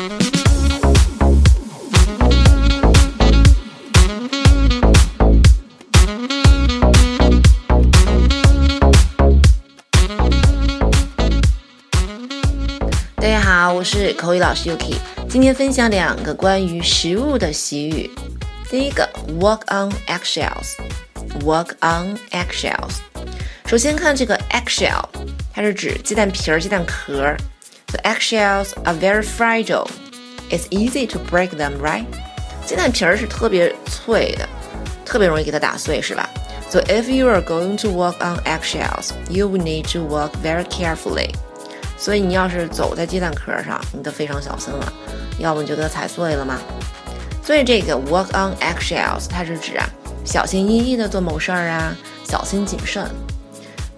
[0.00, 0.08] 大
[13.28, 14.94] 家好，我是口语老师 Yuki，
[15.28, 18.10] 今天分享两个关于食物的习语。
[18.70, 19.06] 第一个
[19.38, 23.00] ，walk on eggshells，walk on eggshells。
[23.66, 25.04] 首先看这个 eggshell，
[25.52, 27.36] 它是指鸡蛋皮儿、鸡蛋壳儿。
[27.92, 29.88] The eggshells are very fragile.
[30.50, 32.04] It's easy to break them, right?
[32.66, 34.48] 鸡蛋皮儿是特别脆的，
[35.04, 36.28] 特别容易给它打碎，是吧
[36.68, 41.30] ？So if you are going to walk on eggshells, you will need to walk very carefully.
[41.98, 44.92] 所以你要是走在鸡蛋壳上，你都非常小心了，
[45.38, 46.58] 要不你就给它踩碎了嘛。
[47.44, 49.84] 所以这个 walk on eggshells 它是指啊，
[50.24, 53.04] 小心翼翼的做某事儿啊，小心谨慎。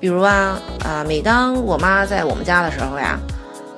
[0.00, 3.18] 比如啊啊，每当我妈在我们家的时候呀，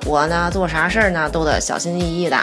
[0.04, 2.36] 我呢做啥事儿呢都得小心翼翼的。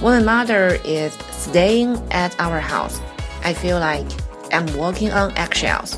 [0.00, 2.96] When my mother is staying at our house,
[3.42, 4.06] I feel like
[4.50, 5.96] I'm walking on eggshells.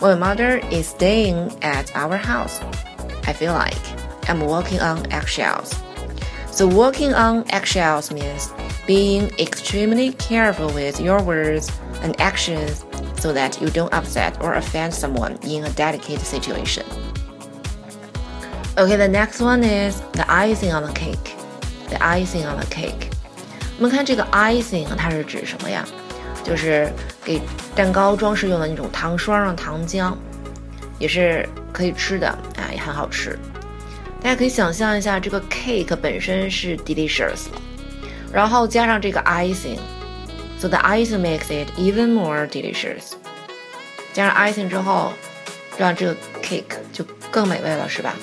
[0.00, 2.60] When my mother is staying at our house,
[3.24, 3.78] I feel like
[4.28, 5.74] I'm walking on eggshells.
[6.50, 8.52] So walking on eggshells means
[8.86, 11.70] being extremely careful with your words
[12.02, 12.84] and actions
[13.20, 16.84] so that you don't upset or offend someone in a delicate situation.
[18.75, 21.35] Okay, the next one is the icing on the cake.
[21.89, 23.11] The icing on the cake.
[23.77, 25.85] 我们看这个 icing 它是指什么呀？
[26.43, 26.91] 就是
[27.23, 27.39] 给
[27.75, 30.15] 蛋糕装饰用的那种糖霜啊、糖浆，
[30.97, 33.37] 也是可以吃的啊，也很好吃。
[34.23, 37.41] 大家可以想象一下，这个 cake 本身是 delicious，
[38.33, 43.11] 然后加上这个 icing，so the icing makes it even more delicious。
[44.13, 45.13] 加上 icing 之后，
[45.77, 48.15] 让这个 cake 就更美味了，是吧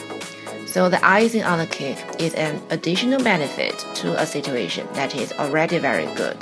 [0.69, 5.31] ？So the icing on the cake is an additional benefit to a situation that is
[5.33, 6.37] already very good。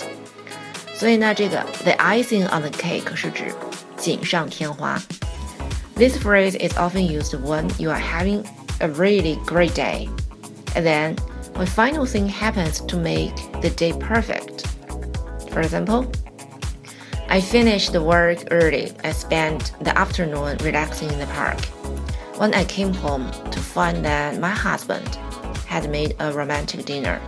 [0.95, 3.53] 所以呢，这个 the icing on the cake 是指
[3.97, 5.01] 锦上添花。
[5.95, 8.43] This phrase is often used when you are having
[8.79, 10.09] a really great day.
[10.75, 11.15] And then
[11.53, 14.65] one final thing happens to make the day perfect.
[15.51, 16.07] For example,
[17.29, 18.91] I finished the work early.
[19.03, 21.59] I spent the afternoon relaxing in the park.
[22.37, 25.17] When I came home to find that my husband
[25.67, 27.19] had made a romantic dinner,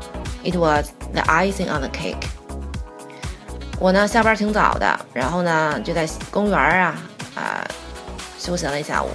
[0.44, 2.28] it was the icing on the cake.
[3.80, 6.97] 我呢下班挺早的，然后呢就在公园啊
[7.36, 7.68] 啊、呃、
[8.40, 9.09] 休闲了一下午。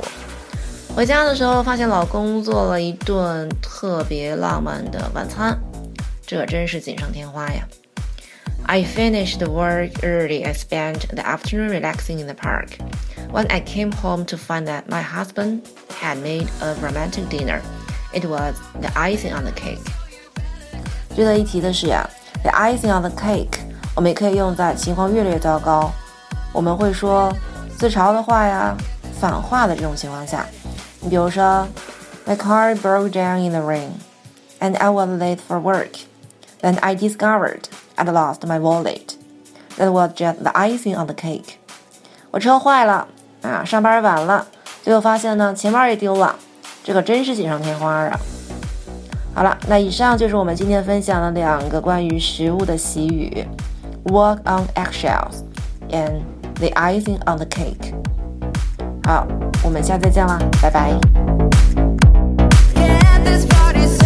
[0.95, 5.59] 回家的时候，发现老公做了一顿特别浪漫的晚餐，
[6.27, 7.67] 这真是锦上添花呀！
[8.67, 10.45] I finished work early.
[10.45, 12.79] I spent the afternoon relaxing in the park.
[13.33, 15.63] When I came home to find that my husband
[16.05, 17.61] had made a romantic dinner,
[18.13, 19.81] it was the icing on the cake.
[21.15, 22.09] 值得一提的是呀，
[22.43, 23.59] the icing on the cake，
[23.95, 25.91] 我们也可以用在情况越来越糟糕，
[26.53, 27.33] 我们会说
[27.79, 28.77] 自嘲的话呀、
[29.21, 30.47] 反话的这种情况下。
[31.01, 31.67] 你比如说，
[32.27, 33.91] My car broke down in the rain,
[34.61, 36.01] and I was late for work.
[36.61, 37.63] Then I discovered
[37.97, 39.15] I'd lost my wallet.
[39.77, 41.55] That was just the icing on the cake.
[42.31, 43.09] 我车坏了
[43.43, 44.47] 啊，上班晚了，
[44.86, 46.36] 最后发现呢，钱包也丢了，
[46.84, 48.20] 这可真是锦上添花啊！
[49.34, 53.44] 好了，那以上就是我们今天分享的两个关于食物的习语
[54.06, 55.42] ：walk on eggshells
[55.90, 56.22] and
[56.60, 57.96] the icing on the cake。
[59.06, 59.26] 好。
[59.64, 60.92] 我们下次再见啦，拜拜。
[62.76, 64.05] Yeah,